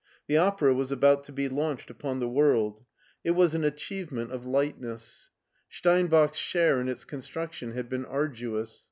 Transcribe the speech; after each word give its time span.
The 0.25 0.35
opera 0.35 0.73
was 0.73 0.91
about 0.91 1.23
to 1.25 1.31
be 1.31 1.47
launched 1.47 1.91
upon 1.91 2.19
the 2.19 2.27
world. 2.27 2.83
It 3.23 3.35
was 3.37 3.53
an 3.53 3.63
achieve 3.63 4.07
X59 4.07 4.07
i6o 4.07 4.11
MARTIN 4.11 4.27
SCHULER 4.27 4.27
ment 4.27 4.31
of 4.33 4.45
lightness. 4.47 5.29
Steinbach's 5.69 6.37
share 6.37 6.81
in 6.81 6.89
its 6.89 7.05
construc 7.05 7.51
tion 7.53 7.73
had 7.73 7.87
been 7.87 8.05
arduous. 8.05 8.79